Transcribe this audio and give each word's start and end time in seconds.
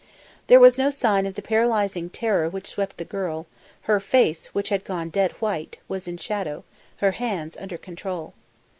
There 0.47 0.59
was 0.59 0.79
no 0.79 0.89
sign 0.89 1.27
of 1.27 1.35
the 1.35 1.43
paralysing 1.43 2.09
terror 2.09 2.49
which 2.49 2.65
swept 2.69 2.97
the 2.97 3.05
girl; 3.05 3.45
her 3.81 3.99
face, 3.99 4.47
which 4.47 4.69
had 4.69 4.83
gone 4.83 5.09
dead 5.11 5.33
white, 5.33 5.77
was 5.87 6.07
in 6.07 6.17
shadow, 6.17 6.63
her 7.01 7.11
hands 7.11 7.55
under 7.55 7.77
control. 7.77 8.33